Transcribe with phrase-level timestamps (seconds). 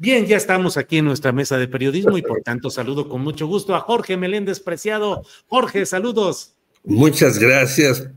[0.00, 3.46] Bien, ya estamos aquí en nuestra mesa de periodismo y por tanto saludo con mucho
[3.46, 5.26] gusto a Jorge Meléndez Preciado.
[5.46, 6.54] Jorge, saludos.
[6.84, 8.08] Muchas gracias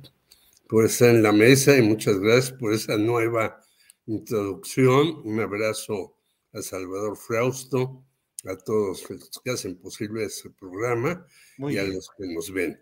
[0.69, 3.59] por estar en la mesa y muchas gracias por esa nueva
[4.05, 5.23] introducción.
[5.25, 6.15] Un abrazo
[6.53, 8.01] a Salvador Frausto,
[8.45, 11.95] a todos los que hacen posible este programa Muy y a bien.
[11.95, 12.81] los que nos ven.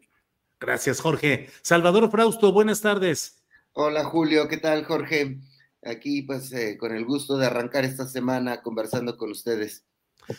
[0.59, 1.49] Gracias, Jorge.
[1.63, 3.41] Salvador Frausto, buenas tardes.
[3.71, 5.39] Hola Julio, ¿qué tal Jorge?
[5.83, 9.85] Aquí pues eh, con el gusto de arrancar esta semana conversando con ustedes.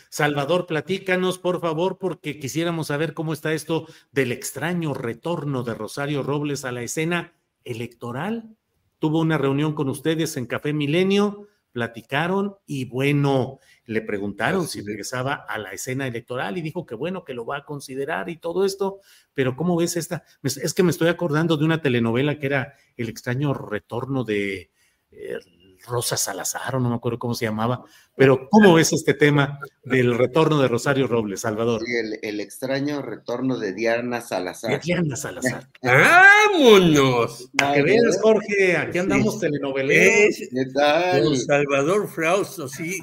[0.09, 6.23] Salvador, platícanos, por favor, porque quisiéramos saber cómo está esto del extraño retorno de Rosario
[6.23, 7.33] Robles a la escena
[7.63, 8.55] electoral.
[8.99, 15.33] Tuvo una reunión con ustedes en Café Milenio, platicaron y bueno, le preguntaron si regresaba
[15.33, 18.63] a la escena electoral y dijo que bueno, que lo va a considerar y todo
[18.63, 18.99] esto,
[19.33, 20.23] pero ¿cómo ves esta?
[20.43, 24.71] Es que me estoy acordando de una telenovela que era El extraño retorno de
[25.15, 25.39] eh,
[25.85, 27.83] Rosa Salazar, o no me acuerdo cómo se llamaba,
[28.15, 31.81] pero ¿cómo ves este tema del retorno de Rosario Robles, Salvador?
[31.85, 34.71] Sí, el, el extraño retorno de Diana Salazar.
[34.71, 35.67] De Diana Salazar.
[35.83, 37.49] ¡Vámonos!
[37.73, 39.39] Que veas, Jorge, aquí andamos Sí.
[39.41, 40.35] telenoveleros.
[40.37, 41.23] ¿Qué tal?
[41.25, 42.99] don Salvador Frausto, sí,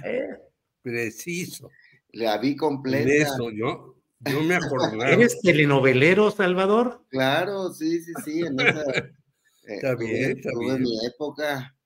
[0.82, 1.70] preciso.
[2.12, 3.12] La vi En completa.
[3.12, 5.08] eso, yo, yo me acordaba.
[5.10, 7.04] ¿Eres telenovelero, Salvador?
[7.10, 8.40] Claro, sí, sí, sí.
[8.40, 9.12] En esa, eh,
[9.66, 10.82] Está tuve- bien, está tuve bien.
[10.82, 11.76] mi época.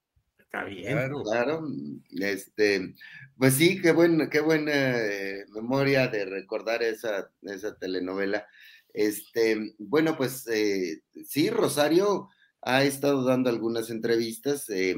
[0.54, 0.92] Está bien.
[0.92, 1.22] Claro.
[1.24, 1.68] Claro,
[2.12, 2.94] este,
[3.36, 8.46] pues sí, qué buen, qué buena eh, memoria de recordar esa, esa telenovela.
[8.92, 12.28] Este, bueno, pues eh, sí, Rosario
[12.62, 14.94] ha estado dando algunas entrevistas, eh,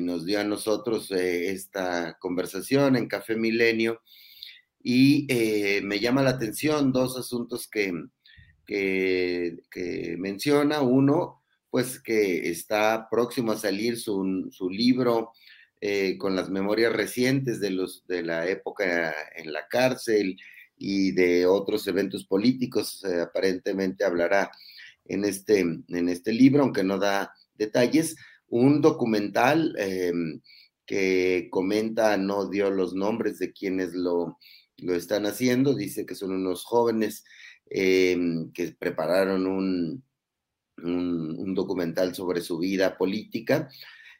[0.00, 4.02] nos dio a nosotros esta conversación en Café Milenio
[4.82, 5.28] y
[5.84, 7.92] me llama la atención dos asuntos que,
[8.66, 10.80] que menciona.
[10.80, 11.37] Uno,
[11.70, 15.32] pues que está próximo a salir su, su libro
[15.80, 20.36] eh, con las memorias recientes de, los, de la época en la cárcel
[20.76, 23.04] y de otros eventos políticos.
[23.04, 24.50] eh, aparentemente hablará
[25.04, 28.16] en este, en este libro, aunque no da detalles.
[28.48, 30.12] Un documental eh,
[30.86, 34.38] que comenta, no dio los nombres de quienes lo,
[34.78, 37.24] lo están haciendo, dice que son unos jóvenes
[37.70, 40.02] que prepararon un,
[40.82, 43.68] un, documental sobre su vida política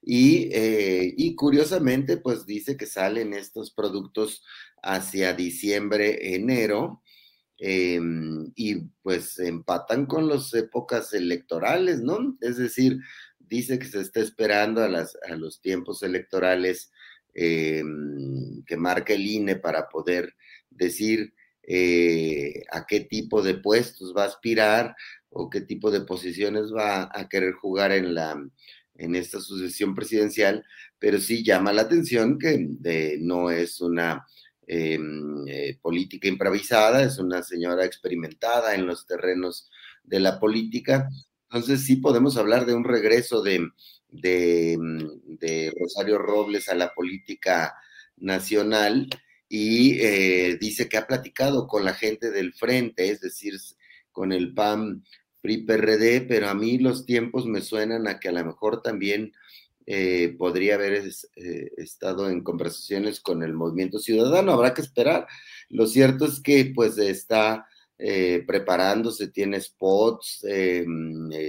[0.02, 4.44] y, eh, y, curiosamente pues dice que salen estos productos
[4.82, 7.02] hacia diciembre, enero
[7.58, 8.00] eh,
[8.54, 12.36] y pues empatan con las épocas electorales, ¿no?
[12.40, 13.00] Es decir,
[13.38, 16.92] dice que se está esperando a, las, a los tiempos electorales
[17.34, 17.82] eh,
[18.66, 20.34] que marca el INE para poder
[20.70, 21.34] decir
[21.70, 24.96] eh, a qué tipo de puestos va a aspirar
[25.28, 28.42] o qué tipo de posiciones va a querer jugar en, la,
[28.94, 30.64] en esta sucesión presidencial,
[30.98, 34.26] pero sí llama la atención que de, no es una
[34.66, 34.98] eh,
[35.46, 39.68] eh, política improvisada, es una señora experimentada en los terrenos
[40.02, 41.10] de la política.
[41.50, 43.68] Entonces sí podemos hablar de un regreso de,
[44.08, 47.74] de Rosario Robles a la política
[48.16, 49.06] nacional
[49.48, 53.54] y eh, dice que ha platicado con la gente del frente, es decir,
[54.12, 55.04] con el PAN
[55.40, 59.32] PRI PRD, pero a mí los tiempos me suenan a que a lo mejor también
[59.90, 61.02] eh, podría haber
[61.36, 65.26] eh, estado en conversaciones con el movimiento ciudadano, habrá que esperar.
[65.70, 67.66] Lo cierto es que pues está
[68.46, 70.84] preparándose, tiene spots, eh,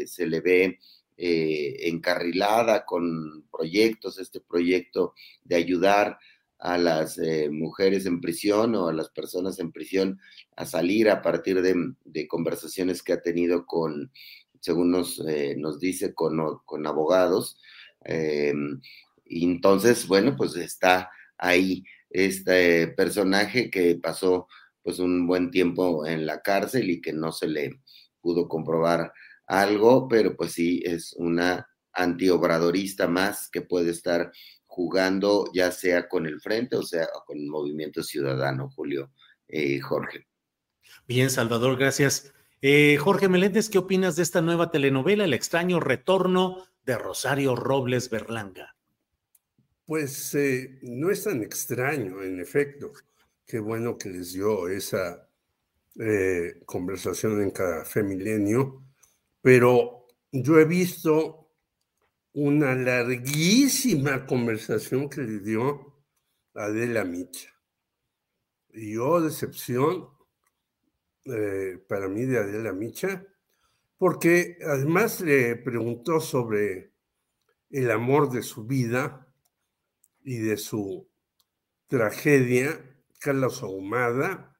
[0.07, 0.79] se le ve
[1.17, 5.13] encarrilada con proyectos, este proyecto
[5.43, 6.17] de ayudar
[6.59, 10.19] a las eh, mujeres en prisión o a las personas en prisión
[10.55, 14.11] a salir a partir de, conversaciones que ha tenido con,
[14.59, 17.57] según nos, eh, nos dice, con, con abogados.
[18.05, 18.53] Eh,
[19.25, 24.47] y entonces, bueno, pues está ahí este personaje que pasó
[24.83, 27.79] pues un buen tiempo en la cárcel y que no se le
[28.21, 29.13] pudo comprobar
[29.45, 34.31] algo, pero pues sí es una antiobradorista más que puede estar
[34.69, 39.11] jugando ya sea con el Frente o sea con el Movimiento Ciudadano, Julio
[39.47, 40.27] eh, Jorge.
[41.07, 42.31] Bien, Salvador, gracias.
[42.61, 48.11] Eh, Jorge Meléndez, ¿qué opinas de esta nueva telenovela, El extraño retorno de Rosario Robles
[48.11, 48.75] Berlanga?
[49.85, 52.93] Pues eh, no es tan extraño, en efecto.
[53.45, 55.25] Qué bueno que les dio esa
[56.65, 58.83] conversación en Café Milenio,
[59.41, 61.48] pero yo he visto
[62.39, 65.93] una larguísima conversación que le dio
[66.53, 67.53] Adela Micha.
[68.69, 70.07] Y yo, decepción
[71.25, 73.25] eh, para mí de Adela Micha,
[73.97, 76.93] porque además le preguntó sobre
[77.71, 79.27] el amor de su vida
[80.23, 81.09] y de su
[81.87, 82.85] tragedia,
[83.19, 84.57] Carlos Ahumada,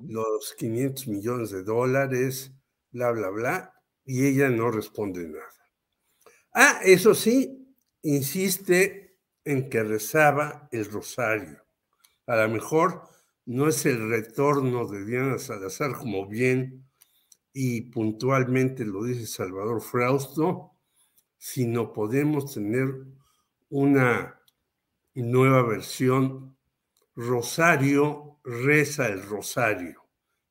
[0.00, 2.52] los 500 millones de dólares,
[2.90, 3.74] bla, bla, bla,
[4.04, 5.55] y ella no responde nada.
[6.58, 7.68] Ah, eso sí,
[8.02, 11.62] insiste en que rezaba el rosario.
[12.26, 13.02] A lo mejor
[13.46, 16.88] no es el retorno de Diana Salazar, como bien
[17.52, 20.72] y puntualmente lo dice Salvador Frausto,
[21.38, 22.88] sino podemos tener
[23.70, 24.40] una
[25.14, 26.56] nueva versión.
[27.16, 30.04] Rosario reza el rosario.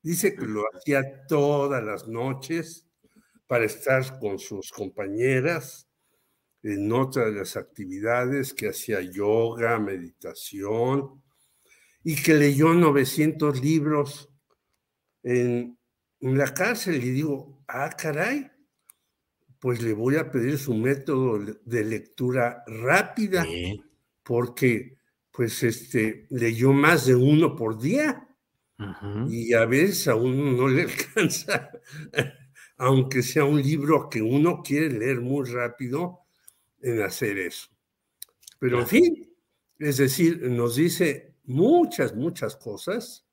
[0.03, 2.87] Dice que lo hacía todas las noches
[3.47, 5.84] para estar con sus compañeras
[6.65, 11.21] en otra de las actividades que hacía yoga, meditación,
[12.03, 14.29] y que leyó 900 libros
[15.21, 15.77] en,
[16.21, 17.03] la cárcel.
[17.03, 18.49] Y digo, ah, caray,
[19.59, 23.45] pues le voy a pedir su método de lectura rápida,
[24.23, 24.97] porque
[25.31, 28.27] pues este, leyó más de uno por día.
[29.29, 31.69] Y a veces a uno no le alcanza,
[32.77, 36.24] aunque sea un libro que uno quiere leer muy rápido,
[36.85, 37.67] en hacer eso.
[38.59, 39.35] Pero en fin,
[39.79, 43.25] es decir, nos dice muchas, muchas cosas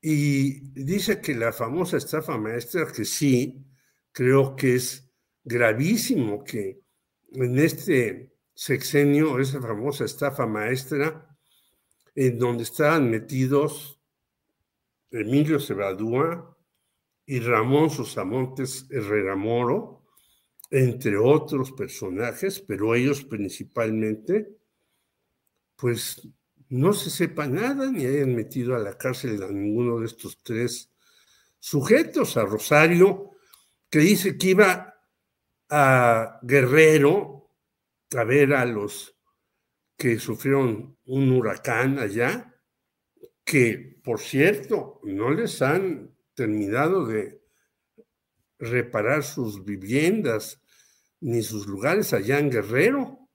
[0.00, 3.64] y dice que la famosa estafa maestra, que sí,
[4.12, 5.10] creo que es
[5.44, 6.80] gravísimo que
[7.32, 11.36] en este sexenio, esa famosa estafa maestra,
[12.14, 14.00] en donde estaban metidos
[15.10, 16.56] Emilio Cebadúa
[17.26, 19.97] y Ramón Susamontes Herrera Moro,
[20.70, 24.56] entre otros personajes, pero ellos principalmente,
[25.76, 26.28] pues
[26.68, 30.92] no se sepa nada ni hayan metido a la cárcel a ninguno de estos tres
[31.58, 33.30] sujetos, a Rosario,
[33.88, 34.94] que dice que iba
[35.70, 37.50] a Guerrero
[38.16, 39.14] a ver a los
[39.96, 42.54] que sufrieron un huracán allá,
[43.44, 47.37] que por cierto no les han terminado de
[48.58, 50.60] reparar sus viviendas
[51.20, 53.28] ni sus lugares allá en Guerrero.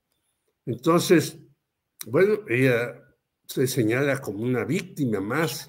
[0.65, 1.39] Entonces,
[2.05, 3.01] bueno, ella
[3.45, 5.67] se señala como una víctima más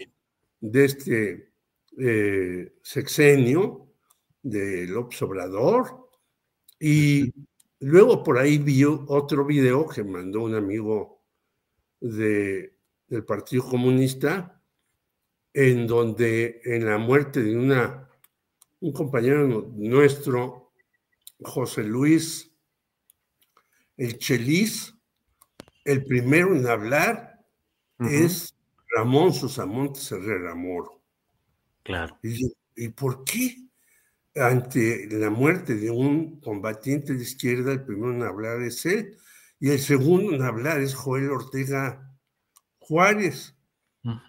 [0.61, 1.53] de este
[1.99, 3.93] eh, sexenio
[4.43, 6.09] de López Obrador.
[6.79, 7.33] Y
[7.81, 11.23] luego por ahí vi otro video que mandó un amigo
[12.01, 14.63] de, del Partido Comunista,
[15.53, 18.09] en donde en la muerte de una
[18.85, 20.73] un compañero nuestro,
[21.41, 22.53] José Luis
[23.97, 24.95] El Chelis,
[25.87, 27.41] el primero en hablar
[27.99, 28.55] es
[28.95, 31.03] Ramón Susamontes Herrera Moro.
[31.83, 32.19] Claro.
[32.23, 33.57] Y, por qué
[34.35, 39.17] ante la muerte de un combatiente de izquierda, el primero en hablar es él?
[39.61, 42.15] Y el segundo en hablar es Joel Ortega
[42.81, 43.57] Juárez,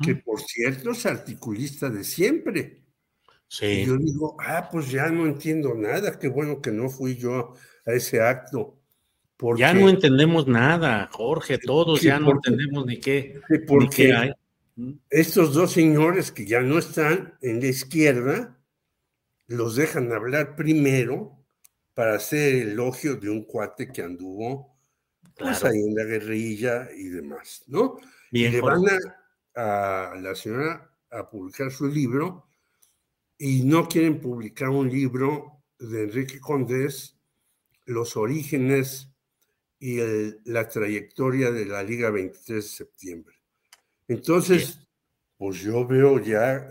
[0.01, 2.85] que por cierto es articulista de siempre.
[3.62, 7.54] Y yo digo, ah, pues ya no entiendo nada, qué bueno que no fui yo
[7.86, 8.80] a ese acto.
[9.58, 14.32] ya no entendemos nada, Jorge, todos ya no entendemos ni qué, porque hay.
[15.10, 18.60] Estos dos señores que ya no están en la izquierda,
[19.48, 21.46] los dejan hablar primero
[21.94, 24.75] para hacer elogio de un cuate que anduvo
[25.38, 27.98] pues, ahí en la guerrilla y demás, ¿no?
[28.32, 28.84] y le van
[29.54, 32.48] a, a la señora a publicar su libro
[33.38, 37.18] y no quieren publicar un libro de Enrique Condés,
[37.86, 39.12] Los orígenes
[39.80, 40.00] y
[40.46, 43.36] la trayectoria de la Liga 23 de septiembre.
[44.08, 44.80] Entonces,
[45.38, 46.68] pues yo veo ya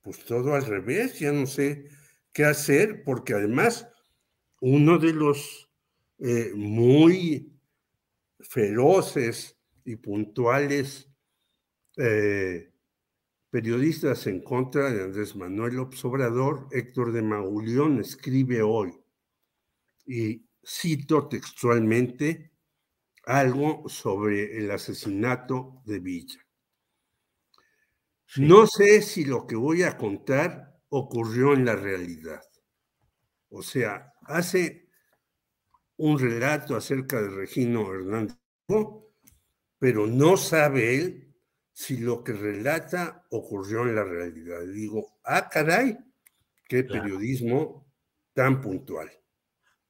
[0.00, 1.88] pues todo al revés, ya no sé
[2.32, 3.88] qué hacer, porque además
[4.60, 5.68] uno de los
[6.18, 7.52] eh, muy
[8.40, 11.08] feroces y puntuales
[11.96, 12.72] eh,
[13.50, 18.92] periodistas en contra de Andrés Manuel López Obrador, Héctor de Mauleón, escribe hoy,
[20.06, 22.52] y cito textualmente
[23.24, 26.40] algo sobre el asesinato de Villa.
[28.36, 32.42] No sé si lo que voy a contar ocurrió en la realidad.
[33.50, 34.88] O sea, hace
[35.96, 38.36] un relato acerca de Regino Hernández,
[39.78, 41.27] pero no sabe él
[41.78, 44.66] si lo que relata ocurrió en la realidad.
[44.66, 45.96] Digo, ah, caray,
[46.66, 47.86] qué periodismo
[48.32, 49.08] tan puntual.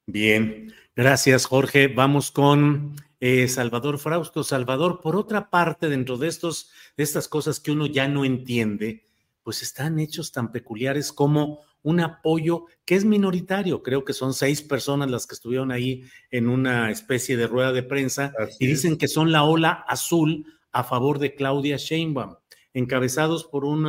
[0.05, 1.89] Bien, gracias Jorge.
[1.89, 4.45] Vamos con eh, Salvador Frausto.
[4.45, 9.07] Salvador, por otra parte, dentro de, estos, de estas cosas que uno ya no entiende,
[9.43, 13.83] pues están hechos tan peculiares como un apoyo que es minoritario.
[13.83, 17.83] Creo que son seis personas las que estuvieron ahí en una especie de rueda de
[17.83, 22.37] prensa y dicen que son la ola azul a favor de Claudia Sheinbaum,
[22.73, 23.87] encabezados por un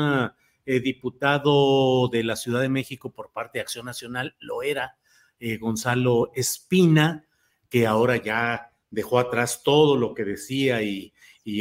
[0.66, 4.98] eh, diputado de la Ciudad de México por parte de Acción Nacional, lo era,
[5.40, 7.26] eh, Gonzalo Espina,
[7.70, 11.14] que ahora ya dejó atrás todo lo que decía y,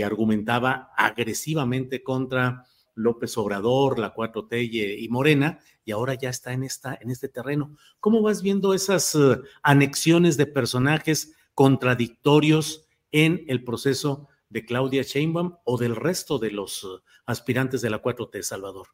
[0.04, 6.98] argumentaba agresivamente contra López Obrador, la 4T y Morena, y ahora ya está en, esta,
[7.00, 7.74] en este terreno.
[7.98, 15.56] ¿Cómo vas viendo esas eh, anexiones de personajes contradictorios en el proceso de Claudia Sheinbaum
[15.64, 18.88] o del resto de los uh, aspirantes de la 4T, Salvador?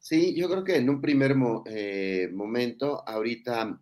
[0.00, 3.80] Sí, yo creo que en un primer eh, momento, ahorita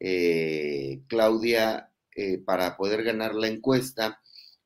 [0.00, 4.20] eh, Claudia, eh, para poder ganar la encuesta,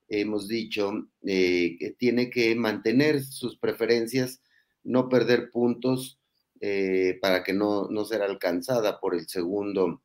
[0.09, 4.41] hemos dicho que tiene que mantener sus preferencias,
[4.85, 6.21] no perder puntos
[7.21, 10.03] para que no, no alcanzada por el segundo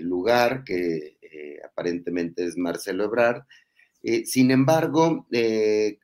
[0.00, 1.16] lugar, que
[1.64, 3.42] aparentemente es Marcelo Ebrard,
[4.02, 5.98] eh, sin embargo, eh,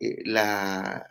[0.00, 1.06] eh, la,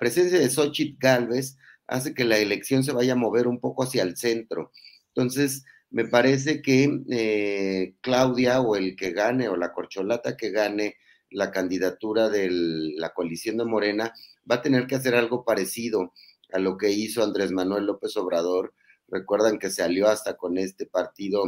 [0.00, 1.56] presencia de Xochitl Galvez
[1.86, 4.72] hace que la elección se vaya a mover un poco hacia el centro.
[5.08, 10.96] Entonces, me parece que Claudia o el que gane o la corcholata que gane
[11.30, 14.12] la candidatura de la coalición de Morena
[14.50, 16.12] va a tener que hacer algo parecido
[16.52, 18.74] a lo que hizo Andrés Manuel López Obrador.
[19.08, 21.44] Recuerdan que se alió hasta con este partido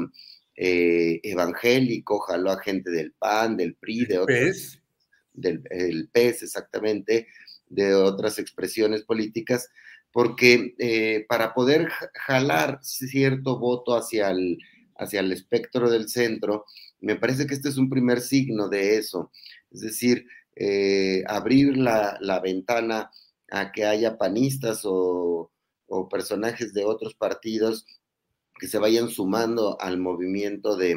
[0.61, 4.39] eh, evangélico, jaló a gente del PAN, del PRI, de otros.
[4.39, 4.83] PES.
[5.33, 7.29] Del el PES, exactamente,
[7.69, 9.71] de otras expresiones políticas,
[10.11, 14.59] porque eh, para poder jalar cierto voto hacia el,
[14.97, 16.65] hacia el espectro del centro,
[16.99, 19.31] me parece que este es un primer signo de eso.
[19.71, 23.13] Es decir, eh, abrir la, la, ventana
[23.49, 25.53] a que haya panistas o,
[25.87, 27.87] o personajes de otros partidos
[28.59, 30.97] que se vayan sumando al movimiento de,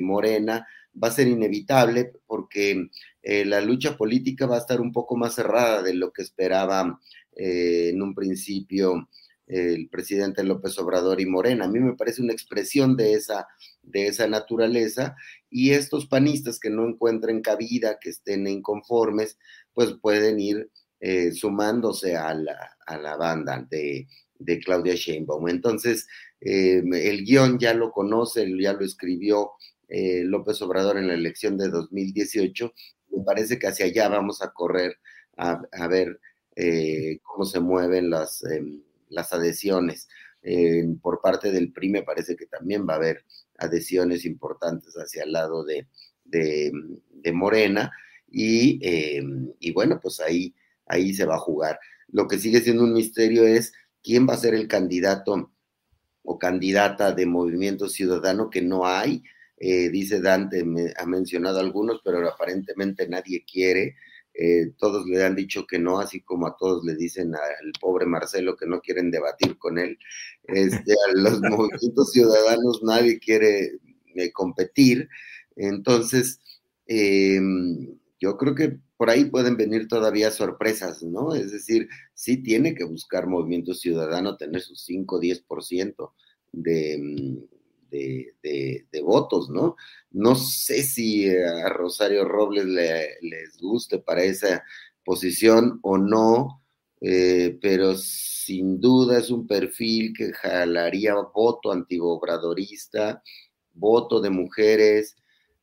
[0.00, 0.66] Morena
[1.02, 2.88] va a ser inevitable porque
[3.22, 7.00] eh, la lucha política va a estar un poco más cerrada de lo que esperaba
[7.36, 9.08] eh, en un principio
[9.46, 11.66] el presidente López Obrador y Morena.
[11.66, 13.46] A mí me parece una expresión de esa,
[13.82, 15.16] de esa naturaleza
[15.48, 19.38] y estos panistas que no encuentren cabida, que estén inconformes,
[19.72, 25.48] pues pueden ir eh, sumándose a la, a la banda de, de Claudia Sheinbaum.
[25.48, 26.06] Entonces,
[26.40, 29.52] eh, el guion ya lo conoce, ya lo escribió
[29.88, 32.72] eh, López Obrador en la elección de 2018.
[33.10, 34.98] Me parece que hacia allá vamos a correr
[35.36, 36.18] a, ver
[36.54, 40.08] eh, cómo se mueven las, em, las adhesiones.
[41.02, 43.24] por parte del PRI me parece que también va a haber
[43.58, 45.88] adhesiones importantes hacia el lado de,
[46.24, 47.90] de, Morena
[48.30, 50.54] y, em, y, bueno, pues ahí,
[50.86, 51.78] ahí se va a jugar.
[52.08, 53.72] Lo que sigue siendo un misterio es
[54.06, 55.50] quién va a ser el candidato
[56.22, 59.24] o candidata de Movimiento Ciudadano que no hay.
[59.58, 63.96] Eh, dice Dante, me, ha mencionado algunos, pero aparentemente nadie quiere.
[64.32, 68.06] Eh, todos le han dicho que no, así como a todos le dicen al pobre
[68.06, 69.98] Marcelo que no quieren debatir con él.
[70.44, 73.72] Este, a los movimientos ciudadanos nadie quiere
[74.14, 75.08] eh, competir.
[75.56, 76.38] Entonces,
[76.86, 81.34] yo creo que por ahí pueden venir todavía sorpresas, ¿no?
[81.34, 86.12] Es decir, sí tiene que buscar Movimiento Ciudadano tener sus 5 o 10%
[86.52, 87.44] de,
[87.90, 89.76] de, votos, ¿no?
[90.10, 94.64] No sé si a Rosario Robles le, les guste para esa
[95.04, 96.62] posición o no,
[97.00, 103.22] eh, pero sin duda es un perfil que jalaría voto antibobradorista
[103.76, 105.16] voto de mujeres,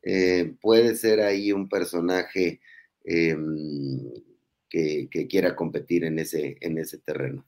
[0.04, 2.62] eh, puede ser ahí un personaje
[3.04, 4.00] em,
[4.70, 7.46] que, quiera competir en ese, en ese terreno.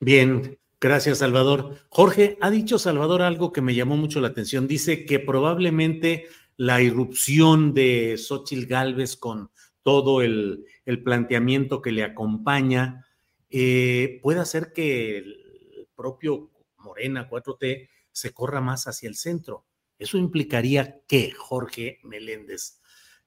[0.00, 1.76] Bien, gracias Salvador.
[1.88, 4.66] Jorge, ha dicho Salvador algo que me llamó mucho la atención.
[4.66, 9.50] Dice que probablemente la irrupción de Xochitl Galvez con
[9.82, 10.64] todo el,
[11.04, 13.06] planteamiento que le acompaña
[13.50, 19.64] eh, puede hacer que el propio Morena 4T se corra más hacia el centro.
[19.98, 22.81] Eso implicaría que, Jorge Meléndez,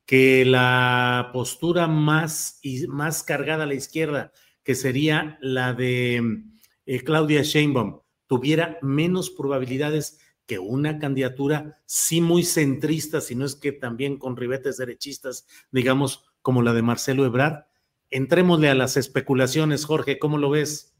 [0.06, 4.32] que la postura más, más cargada a la izquierda,
[4.64, 6.44] que sería la de
[6.86, 13.56] eh, Claudia Sheinbaum, tuviera menos probabilidades que una candidatura sí muy centrista, si no es
[13.56, 17.66] que también con ribetes derechistas, digamos, como la de Marcelo Ebrard.
[18.12, 20.96] Entrémosle a las especulaciones, Jorge, ¿cómo lo ves?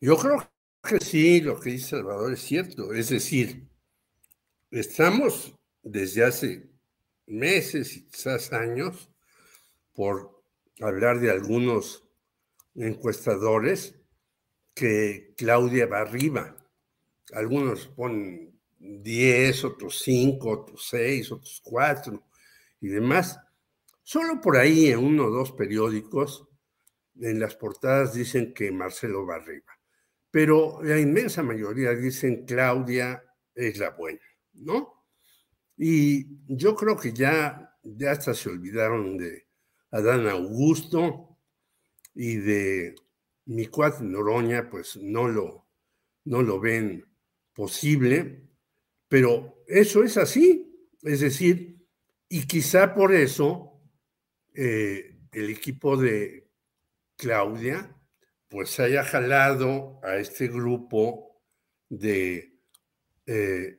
[0.00, 0.50] Yo creo
[0.82, 2.94] que sí, lo que dice Salvador es cierto.
[2.94, 3.68] Es decir,
[4.70, 6.75] estamos desde hace
[7.26, 9.10] meses y quizás años,
[9.94, 10.42] por
[10.80, 12.08] hablar de algunos
[12.74, 13.94] encuestadores,
[14.74, 16.54] que Claudia va arriba.
[17.32, 22.22] Algunos ponen 10, otros 5, otros 6, otros 4
[22.82, 23.38] y demás.
[24.02, 26.46] Solo por ahí en uno o dos periódicos,
[27.18, 29.76] en las portadas dicen que Marcelo va arriba
[30.36, 34.20] pero la inmensa mayoría dicen Claudia es la buena,
[34.52, 34.95] ¿no?
[35.76, 39.46] Y yo creo que ya, ya hasta se olvidaron de
[39.90, 41.38] Adán Augusto
[42.14, 42.94] y de
[43.46, 45.68] mi cuate Noroña, pues no lo,
[46.24, 47.06] no lo ven
[47.52, 48.42] posible,
[49.08, 51.86] pero eso es así, es decir,
[52.28, 53.80] y quizá por eso
[54.54, 56.48] eh, el equipo de
[57.16, 57.92] Claudia
[58.48, 61.42] pues haya jalado a este grupo
[61.88, 62.58] de...
[63.26, 63.78] Eh...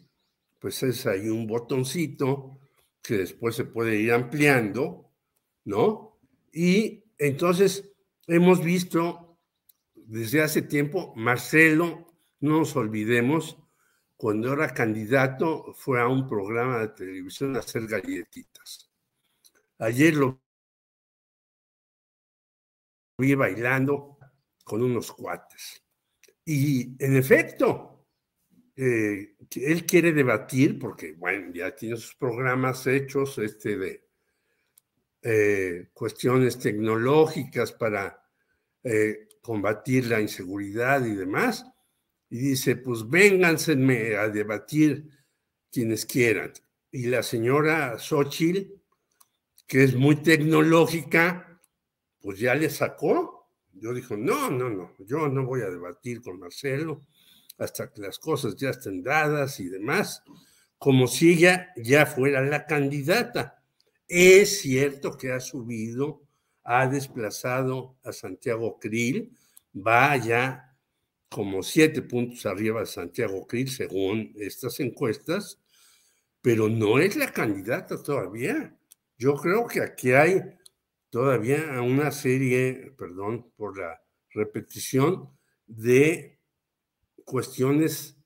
[0.61, 2.59] pues es ahí un botoncito
[3.01, 5.11] que después se puede ir ampliando,
[5.65, 6.19] ¿no?
[6.53, 7.91] Y entonces
[8.27, 9.39] hemos visto
[9.95, 13.57] desde hace tiempo, Marcelo, no nos olvidemos,
[14.15, 18.91] cuando era candidato fue a un programa de televisión a hacer galletitas.
[19.79, 20.39] Ayer lo
[23.17, 24.19] vi bailando
[24.63, 25.83] con unos cuates.
[26.45, 27.90] Y en efecto,
[28.75, 34.03] eh, él quiere debatir, porque bueno, ya tiene sus programas hechos este, de
[35.23, 38.23] eh, cuestiones tecnológicas para
[38.83, 41.65] eh, combatir la inseguridad y demás,
[42.29, 43.73] y dice, pues vénganse
[44.17, 45.09] a debatir
[45.71, 46.53] quienes quieran.
[46.89, 48.73] Y la señora Xochitl,
[49.67, 51.61] que es muy tecnológica,
[52.21, 53.49] pues ya le sacó.
[53.73, 57.05] Yo dijo, no, no, no, yo no voy a debatir con Marcelo
[57.61, 60.23] hasta que las cosas ya estén dadas y demás,
[60.79, 63.63] como si ella ya fuera la candidata.
[64.07, 66.23] Es cierto que ha subido,
[66.63, 69.37] ha desplazado a Santiago Krill,
[69.75, 70.75] va ya
[71.29, 75.59] como siete puntos arriba de Santiago Krill, según estas encuestas,
[76.41, 78.75] pero no es la candidata todavía.
[79.19, 80.41] Yo creo que aquí hay
[81.11, 85.29] todavía una serie, perdón por la repetición,
[85.67, 86.40] de
[87.25, 88.17] cuestiones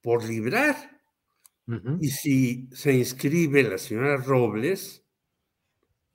[0.00, 1.02] por librar.
[2.00, 5.04] Y si se inscribe la señora Robles,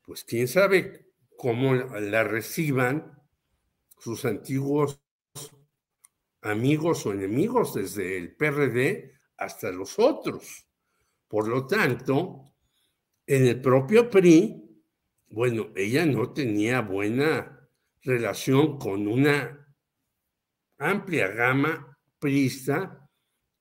[0.02, 3.22] pues quién sabe cómo la reciban
[4.00, 5.02] sus antiguos
[6.42, 10.66] amigos o enemigos, desde el PRD hasta los otros.
[11.28, 12.54] Por lo tanto,
[13.28, 14.62] en el propio PRI
[15.32, 17.70] bueno, ella no tenía buena
[18.02, 19.61] relación con una
[20.82, 23.08] amplia gama prista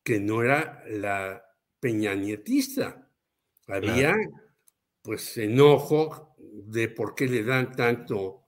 [0.03, 1.43] que no era la
[1.79, 3.09] peñanietista.
[3.69, 4.17] Había
[5.03, 8.45] pues enojo de por qué le dan tanto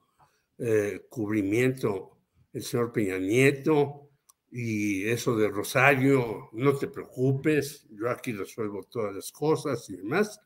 [0.58, 2.18] eh, cubrimiento
[2.52, 4.10] el señor Peña Nieto
[4.50, 10.40] y eso de Rosario, no te preocupes, yo aquí resuelvo todas las cosas y demás.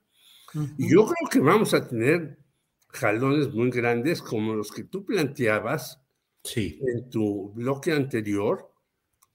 [0.78, 2.38] Y yo creo que vamos a tener
[2.88, 6.05] jalones muy grandes como los que tú planteabas
[6.46, 6.80] sí.
[6.86, 8.72] en tu bloque anterior,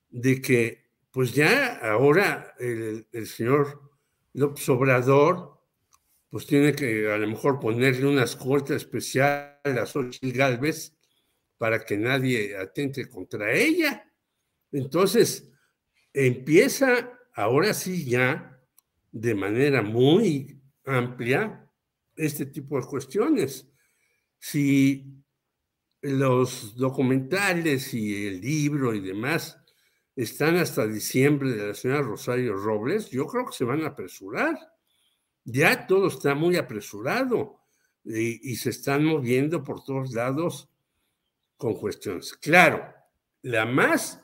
[0.09, 3.91] de que pues ya ahora el, el señor
[4.33, 5.51] López Obrador
[6.29, 10.95] pues tiene que a lo mejor ponerle una escolta especial a Xochitl Galvez
[11.57, 14.09] para que nadie atente contra ella.
[14.71, 15.51] Entonces,
[16.13, 18.59] empieza ahora sí ya
[19.11, 21.69] de manera muy amplia
[22.15, 23.69] este tipo de cuestiones.
[24.39, 25.20] Si
[26.01, 29.57] los documentales y el libro y demás
[30.15, 34.57] están hasta diciembre de la señora Rosario Robles, yo creo que se van a apresurar
[35.43, 37.59] ya todo está muy apresurado
[38.03, 40.69] y, se están moviendo por todos lados
[41.57, 42.33] con cuestiones.
[42.33, 42.83] Claro,
[43.43, 44.23] la más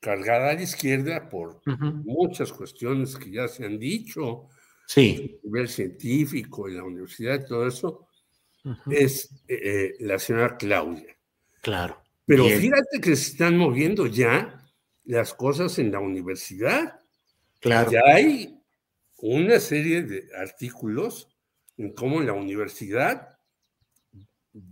[0.00, 1.60] cargada a la izquierda por
[2.04, 4.48] muchas cuestiones que ya se han dicho,
[4.86, 5.38] sí.
[5.42, 8.08] a nivel científico y la universidad y todo eso,
[8.90, 11.16] es eh, eh, la señora Claudia.
[11.60, 12.02] Claro.
[12.24, 14.64] Pero fíjate que se están moviendo ya
[15.04, 17.00] las cosas en la universidad.
[17.60, 17.90] Claro.
[17.90, 18.60] Ya hay
[19.18, 21.28] una serie de artículos
[21.76, 23.38] en cómo la universidad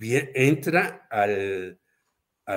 [0.01, 1.79] entra al,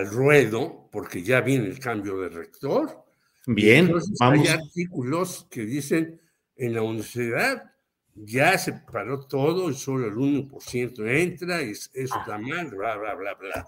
[0.09, 3.05] ruedo, porque ya viene el cambio de rector.
[3.45, 4.09] Bien, vamos.
[4.19, 6.19] Hay artículos que dicen
[6.55, 7.72] en la universidad
[8.15, 13.15] ya se paró todo y solo el 1% entra y eso está mal, bla, bla,
[13.15, 13.67] bla, bla.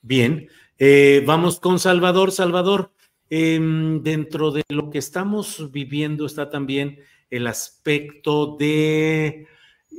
[0.00, 2.32] Bien, eh, vamos con Salvador.
[2.32, 2.92] Salvador,
[3.30, 9.46] Em, dentro de lo que estamos viviendo está también el aspecto de,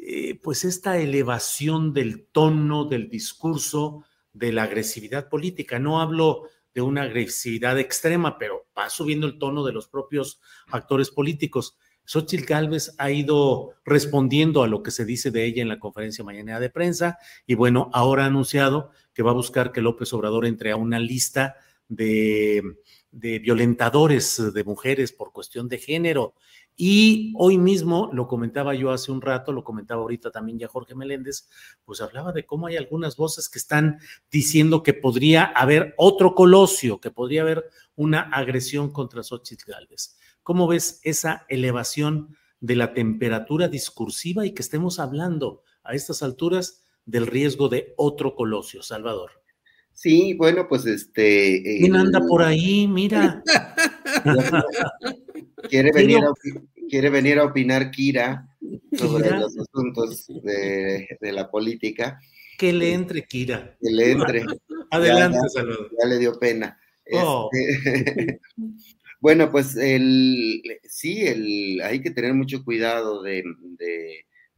[0.02, 5.78] eh, pues, esta elevación del tono del discurso, de la agresividad política.
[5.78, 11.12] No hablo de una agresividad extrema, pero va subiendo el tono de los propios actores
[11.12, 11.78] políticos.
[12.10, 16.24] Xochitl Gálvez ha ido respondiendo a lo que se dice de ella en la conferencia
[16.24, 20.48] mañana de prensa y bueno, ahora ha anunciado que va a buscar que López Obrador
[20.48, 22.63] entre a una lista de
[23.12, 26.34] violentadores de mujeres por cuestión de género.
[26.76, 30.95] Y hoy mismo, lo comentaba yo hace un rato, lo comentaba ahorita también ya Jorge
[30.95, 31.48] Meléndez,
[31.86, 34.00] pues hablaba de cómo hay algunas voces que están
[34.32, 40.18] diciendo que podría haber otro colosio, que podría haber una agresión contra Xochitl Gálvez.
[40.50, 46.88] ¿Cómo ves esa elevación de la temperatura discursiva y que estemos hablando a estas alturas
[47.06, 49.30] del riesgo de otro colosio, Salvador?
[49.94, 51.62] Sí, bueno, pues este.
[51.62, 52.88] ¿Quién anda por ahí?
[52.88, 53.44] Mira.
[55.70, 56.34] quiere, venir a,
[56.90, 58.50] quiere venir a opinar Kira
[58.98, 62.20] sobre los asuntos de, la política.
[62.58, 63.78] Que le entre, Kira.
[63.80, 64.46] Que le entre.
[64.90, 65.92] Adelante, Salvador.
[66.02, 66.76] Ya le dio pena.
[67.12, 67.50] Oh.
[67.52, 68.42] Este,
[69.19, 73.43] bueno, pues el, sí, el, hay que tener mucho cuidado de,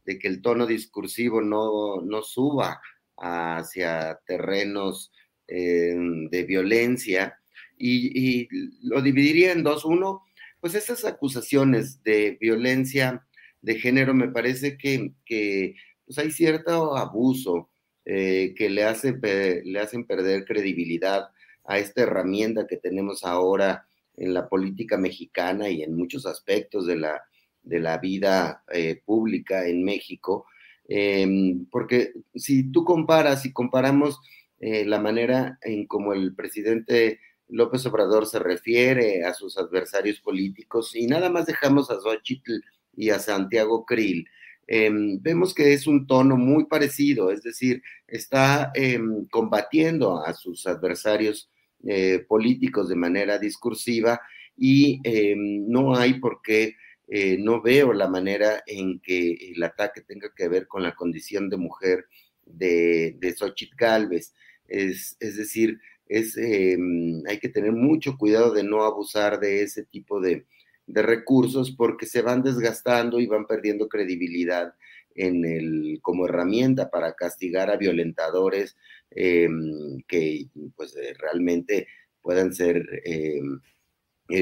[0.04, 2.80] que el tono discursivo no, no suba
[3.16, 5.12] hacia terrenos
[5.48, 7.38] de violencia
[7.76, 8.48] y,
[8.82, 9.84] lo dividiría en dos.
[9.84, 10.22] Uno,
[10.60, 13.26] pues esas acusaciones de violencia
[13.60, 15.74] de género me parece que,
[16.06, 17.70] pues hay cierto abuso
[18.04, 19.18] eh, que le, hace,
[19.64, 21.30] le hacen perder credibilidad
[21.64, 26.96] a esta herramienta que tenemos ahora en la política mexicana y en muchos aspectos de
[26.96, 27.22] la,
[27.62, 30.46] de la vida eh, pública en México.
[30.88, 34.20] Em, porque si tú comparas, y comparamos
[34.60, 40.94] eh, la manera en como el presidente López Obrador se refiere a sus adversarios políticos
[40.94, 42.60] y nada más dejamos a Xochitl
[42.94, 44.26] y a Santiago Krill.
[44.66, 50.66] Em, vemos que es un tono muy parecido, es decir, está em, combatiendo a sus
[50.66, 51.50] adversarios
[51.86, 54.20] eh, políticos de manera discursiva
[54.56, 56.76] y em, no hay por qué,
[57.08, 61.48] eh, no veo la manera en que el ataque tenga que ver con la condición
[61.48, 62.06] de mujer
[62.46, 64.34] de, de Xochitl Galvez.
[64.68, 70.46] Es, decir, es, hay que tener mucho cuidado de no abusar de ese tipo de,
[70.86, 74.74] recursos porque se van desgastando y van perdiendo credibilidad
[75.14, 78.76] en el, como herramienta para castigar a violentadores
[79.10, 80.46] em, que
[80.76, 81.86] pues, eh, realmente
[82.20, 83.40] puedan ser eh,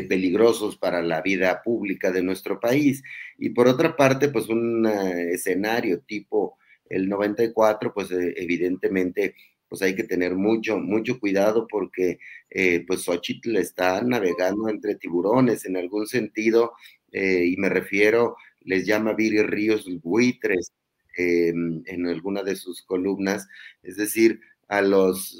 [0.08, 3.02] peligrosos para la vida pública de nuestro país.
[3.38, 9.34] Y por otra parte, pues un escenario tipo el 94, pues evidentemente
[9.68, 12.18] pues hay que tener mucho, mucho cuidado porque
[12.50, 16.72] eh, pues Xochitl está navegando entre tiburones en algún sentido,
[17.12, 20.72] y me refiero, les llama Viri Ríos buitres
[21.16, 23.46] en alguna de sus columnas,
[23.82, 25.38] es decir, a los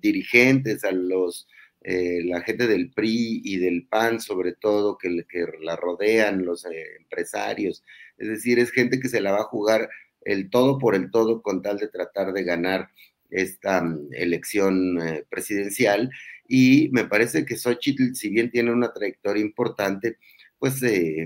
[0.00, 1.46] dirigentes, a los
[1.82, 6.66] eh, la gente del PRI y del PAN, sobre todo, que, que la rodean, los
[6.66, 7.82] empresarios.
[8.18, 9.88] Es decir, es gente que se la va a jugar
[10.22, 12.90] el todo por el todo con tal de tratar de ganar
[13.30, 16.10] esta mm, elección eh, presidencial.
[16.46, 20.18] Y me parece que Xochitl, si bien tiene una trayectoria importante,
[20.60, 20.80] pues,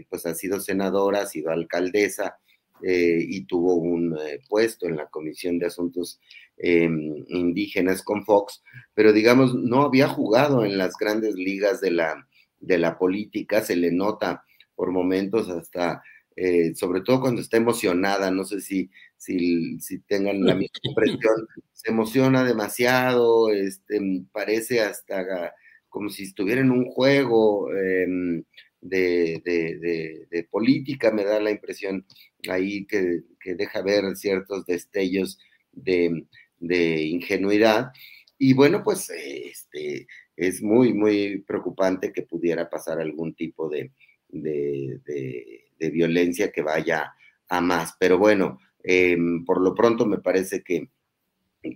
[0.09, 2.39] pues ha sido senadora, ha sido alcaldesa
[2.83, 4.15] y tuvo un
[4.49, 6.21] puesto en la Comisión de Asuntos
[6.57, 8.63] Em, indígenas con Fox,
[8.95, 12.29] pero digamos, no había jugado en las grandes ligas de la,
[12.61, 14.45] de la política, se le nota
[14.77, 16.05] por momentos hasta,
[16.37, 21.49] eh, sobre todo cuando está emocionada, no sé si, si, si tengan la misma impresión,
[21.73, 25.53] se emociona demasiado, este, parece hasta
[25.89, 28.45] como si estuviera en un juego em,
[28.85, 32.07] de, de, de, política, me da la impresión
[32.49, 35.39] ahí que, que deja ver ciertos destellos
[35.73, 36.27] de,
[36.61, 37.93] ingenuidad.
[38.39, 43.91] Y bueno, pues este, es muy, muy preocupante que pudiera pasar algún tipo de,
[44.29, 47.15] de, violencia que vaya
[47.49, 47.95] a más.
[47.99, 50.91] Pero bueno, em, por lo pronto me parece que,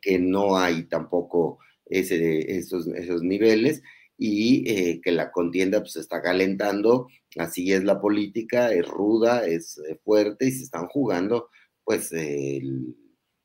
[0.03, 3.83] que no hay tampoco ese, esos, esos niveles
[4.19, 9.79] y eh, que la contienda pues está calentando, así es la política, es ruda, es
[9.79, 11.49] eh, fuerte y se están jugando
[11.85, 12.95] pues el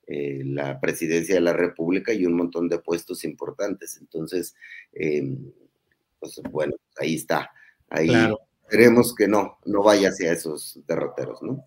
[0.06, 3.98] eh, la presidencia de la República y un montón de puestos importantes.
[4.02, 4.54] Entonces,
[4.92, 5.50] em,
[6.20, 7.52] pues bueno, ahí está.
[7.90, 8.12] Ahí
[8.70, 11.64] queremos que no, no vaya hacia esos derroteros, ¿no?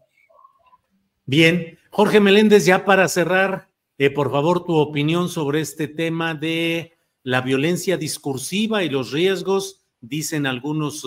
[1.25, 6.93] Bien, Jorge Meléndez, ya para cerrar, eh, por favor, tu opinión sobre este tema de
[7.27, 11.05] la violencia discursiva y los riesgos, dicen algunos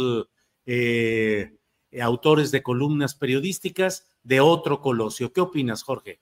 [0.65, 1.57] eh,
[2.01, 5.31] autores de columnas periodísticas, de otro colosio.
[5.31, 6.19] ¿Qué opinas, Jorge?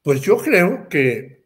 [0.00, 1.44] Pues yo creo que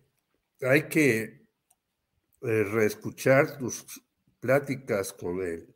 [0.60, 3.86] hay que eh, reescuchar tus
[4.38, 5.74] pláticas con el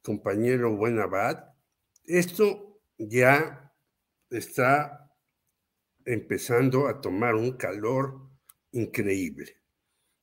[0.00, 1.44] compañero Buenabad.
[2.06, 3.70] Esto ya
[4.30, 5.14] está
[6.06, 8.30] empezando a tomar un calor
[8.72, 9.58] increíble,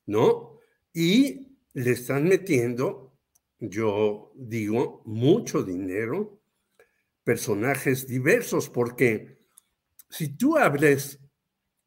[0.06, 0.60] ¿no?
[0.94, 3.18] Y le están metiendo,
[3.60, 6.40] yo digo, mucho dinero,
[7.24, 9.40] personajes diversos, porque
[10.10, 11.20] si tú hables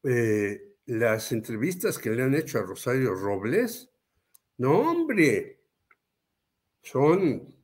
[0.03, 3.89] eh, las entrevistas que le han hecho a Rosario Robles,
[4.57, 5.61] no, hombre,
[6.81, 7.55] son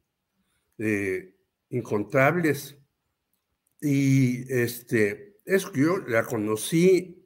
[0.77, 1.35] eh,
[1.69, 2.77] incontables.
[3.81, 7.24] Y este, es que yo la conocí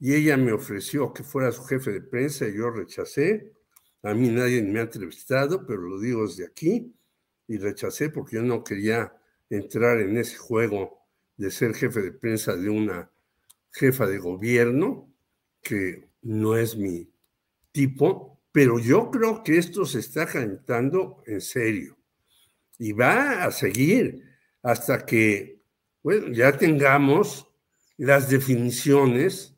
[0.00, 3.52] y ella me ofreció que fuera su jefe de prensa y yo rechacé.
[4.02, 6.94] A mí nadie me ha entrevistado, pero lo digo desde aquí
[7.46, 9.14] y rechacé porque yo no quería
[9.50, 13.10] entrar en ese juego de ser jefe de prensa de una
[13.72, 15.12] jefa de gobierno,
[15.62, 17.12] que no es mi
[17.70, 21.98] tipo, pero yo creo que esto se está calentando en serio
[22.78, 24.24] y va a seguir
[24.62, 25.62] hasta que,
[26.02, 27.46] bueno, ya tengamos
[27.98, 29.54] las definiciones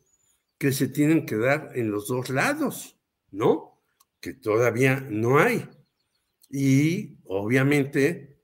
[0.57, 2.97] que se tienen que dar en los dos lados,
[3.31, 3.81] ¿no?
[4.19, 5.67] Que todavía no hay.
[6.49, 8.37] Y obviamente,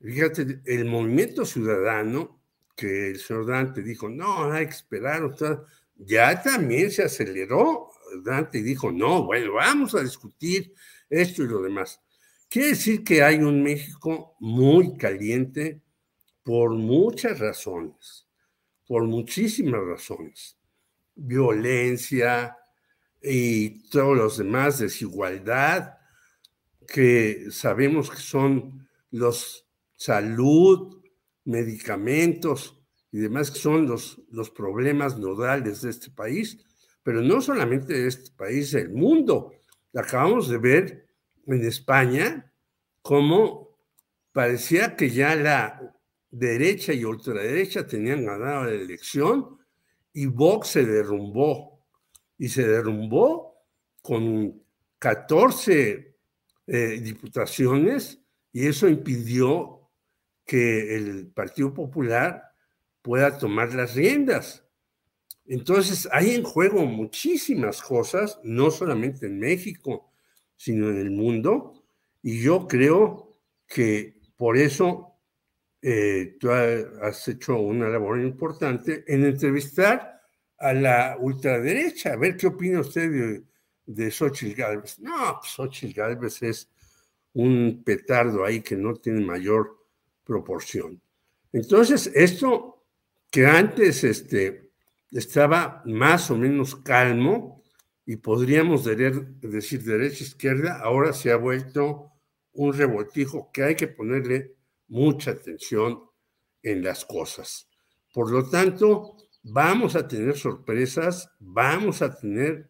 [0.00, 2.40] fíjate, el movimiento ciudadano
[2.76, 5.34] que el señor Dante dijo, no, hay que esperar,
[5.96, 7.88] ya también se aceleró
[8.22, 10.72] Dante dijo, no, bueno, vamos a discutir
[11.08, 12.00] esto y lo demás.
[12.48, 15.82] Quiere decir que hay un México muy caliente
[16.42, 18.26] por muchas razones,
[18.86, 20.57] por muchísimas razones.
[21.18, 22.56] Violencia
[23.20, 25.98] y todos los demás, desigualdad,
[26.86, 31.02] que sabemos que son los salud,
[31.44, 36.64] medicamentos y demás, que son los, los problemas nodales de este país,
[37.02, 39.52] pero no solamente de este país, del mundo.
[39.94, 41.08] Acabamos de ver
[41.46, 42.52] en España
[43.02, 43.78] cómo
[44.32, 45.94] parecía que ya la
[46.30, 49.57] derecha y ultraderecha tenían ganado la elección
[50.18, 51.86] y Vox se derrumbó.
[52.38, 53.54] Y se derrumbó
[54.02, 54.60] con
[54.98, 56.16] 14
[56.66, 58.20] eh, diputaciones
[58.52, 59.90] y eso impidió
[60.44, 62.42] que el Partido Popular
[63.00, 64.64] pueda tomar las riendas.
[65.44, 70.10] Entonces, hay en juego muchísimas cosas, no solamente en México,
[70.56, 71.84] sino en el mundo,
[72.22, 75.17] Y yo creo que por eso
[75.80, 80.20] eh, tú has hecho una labor importante en entrevistar
[80.58, 83.42] a la ultraderecha, a ver qué opina usted de,
[83.86, 84.98] de Xochitl Gálvez.
[84.98, 86.68] No, pues Xochitl Gálvez es
[87.34, 89.78] un petardo ahí que no tiene mayor
[90.24, 91.00] proporción.
[91.52, 92.84] Entonces, esto
[93.30, 94.70] que antes este,
[95.12, 97.62] estaba más o menos calmo
[98.04, 102.10] y podríamos decir derecha-izquierda, ahora se ha vuelto
[102.52, 104.56] un revoltijo que hay que ponerle
[104.88, 106.02] mucha atención
[106.62, 107.68] en las cosas.
[108.12, 112.68] Por lo tanto, vamos a tener sorpresas, vamos a tener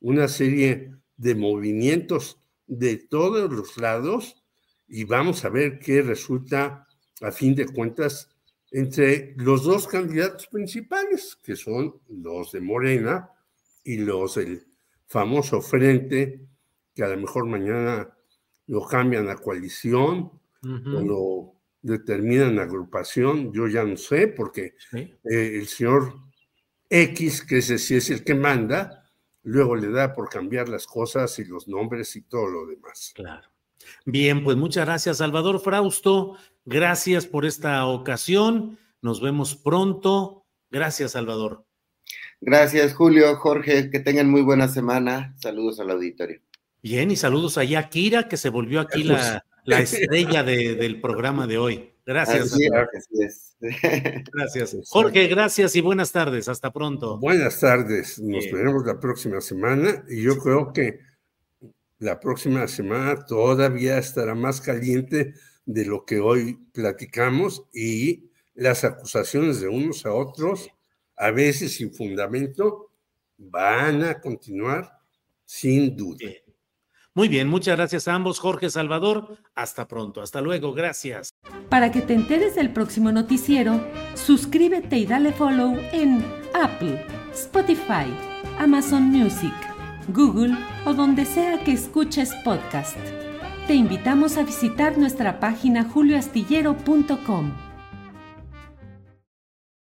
[0.00, 4.42] una serie de movimientos de todos los lados
[4.88, 6.86] y vamos a ver qué resulta
[7.20, 8.28] a fin de cuentas
[8.70, 13.30] entre los dos candidatos principales, que son los de Morena
[13.84, 14.66] y los del
[15.06, 16.46] famoso Frente,
[16.94, 18.08] que a lo mejor mañana
[18.66, 20.30] lo cambian a coalición
[20.62, 26.14] o lo determinan agrupación, yo ya no sé, porque eh, el señor
[26.88, 29.10] X, que ese sí es el que manda,
[29.42, 33.12] luego le da por cambiar las cosas y los nombres y todo lo demás.
[33.14, 33.48] Claro.
[34.04, 36.36] Bien, pues muchas gracias, Salvador Frausto.
[36.64, 38.78] Gracias por esta ocasión.
[39.00, 40.46] Nos vemos pronto.
[40.70, 41.64] Gracias, Salvador.
[42.40, 43.90] Gracias, Julio, Jorge.
[43.90, 45.34] Que tengan muy buena semana.
[45.40, 46.40] Saludos al auditorio.
[46.82, 51.46] Bien, y saludos allá a Kira, que se volvió aquí la, la estrella del programa
[51.46, 51.90] de hoy.
[52.06, 52.56] Gracias.
[54.32, 54.76] Gracias.
[54.88, 56.48] Jorge, gracias y buenas tardes.
[56.48, 57.18] Hasta pronto.
[57.18, 58.18] Buenas tardes.
[58.18, 61.00] Nos veremos la próxima semana y yo creo que
[61.98, 65.34] la próxima semana todavía estará más caliente
[65.66, 70.70] de lo que hoy platicamos y las acusaciones de unos a otros,
[71.16, 72.90] a veces sin fundamento,
[73.36, 74.90] van a continuar
[75.44, 76.26] sin duda.
[77.14, 79.36] Muy bien, muchas gracias a ambos, Jorge Salvador.
[79.56, 81.30] Hasta pronto, hasta luego, gracias.
[81.68, 83.80] Para que te enteres del próximo noticiero,
[84.14, 88.06] suscríbete y dale follow en Apple, Spotify,
[88.58, 89.54] Amazon Music,
[90.08, 92.96] Google o donde sea que escuches podcast.
[93.66, 97.69] Te invitamos a visitar nuestra página julioastillero.com.